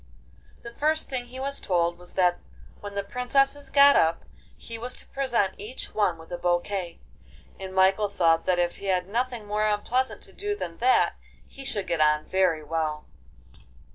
The 0.63 0.73
first 0.73 1.09
thing 1.09 1.27
he 1.27 1.39
was 1.39 1.59
told 1.59 1.99
was 1.99 2.13
that 2.13 2.39
when 2.79 2.95
the 2.95 3.03
princesses 3.03 3.69
got 3.69 3.95
up 3.95 4.23
he 4.57 4.75
was 4.79 4.95
to 4.95 5.05
present 5.05 5.53
each 5.59 5.93
one 5.93 6.17
with 6.17 6.31
a 6.31 6.39
bouquet, 6.39 6.97
and 7.59 7.71
Michael 7.71 8.09
thought 8.09 8.47
that 8.47 8.57
if 8.57 8.77
he 8.77 8.87
had 8.87 9.07
nothing 9.07 9.45
more 9.45 9.67
unpleasant 9.67 10.23
to 10.23 10.33
do 10.33 10.55
than 10.55 10.79
that 10.79 11.17
he 11.47 11.63
should 11.63 11.85
get 11.85 12.01
on 12.01 12.25
very 12.25 12.63
well. 12.63 13.05